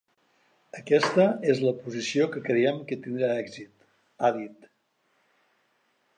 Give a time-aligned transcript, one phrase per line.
[0.77, 3.87] Aquesta és la posició que creiem que tindrà èxit,
[4.29, 4.69] ha dit.